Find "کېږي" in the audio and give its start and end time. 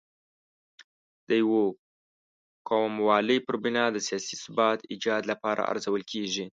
6.11-6.45